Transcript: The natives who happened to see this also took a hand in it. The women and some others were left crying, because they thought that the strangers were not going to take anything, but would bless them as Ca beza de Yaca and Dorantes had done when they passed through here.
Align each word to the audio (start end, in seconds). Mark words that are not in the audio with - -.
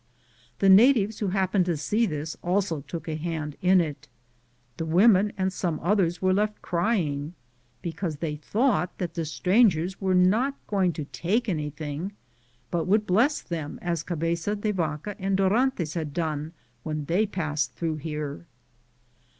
The 0.57 0.67
natives 0.67 1.19
who 1.19 1.27
happened 1.27 1.67
to 1.67 1.77
see 1.77 2.07
this 2.07 2.35
also 2.41 2.81
took 2.87 3.07
a 3.07 3.13
hand 3.17 3.55
in 3.61 3.79
it. 3.79 4.07
The 4.77 4.85
women 4.87 5.31
and 5.37 5.53
some 5.53 5.79
others 5.83 6.23
were 6.23 6.33
left 6.33 6.63
crying, 6.63 7.35
because 7.83 8.17
they 8.17 8.35
thought 8.37 8.97
that 8.97 9.13
the 9.13 9.25
strangers 9.25 10.01
were 10.01 10.15
not 10.15 10.55
going 10.65 10.91
to 10.93 11.05
take 11.05 11.47
anything, 11.47 12.13
but 12.71 12.85
would 12.87 13.05
bless 13.05 13.41
them 13.43 13.77
as 13.79 14.01
Ca 14.01 14.15
beza 14.15 14.55
de 14.55 14.73
Yaca 14.73 15.15
and 15.21 15.37
Dorantes 15.37 15.93
had 15.93 16.15
done 16.15 16.53
when 16.81 17.05
they 17.05 17.27
passed 17.27 17.75
through 17.75 17.97
here. 17.97 18.47